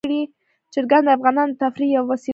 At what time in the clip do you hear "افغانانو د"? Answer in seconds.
1.17-1.59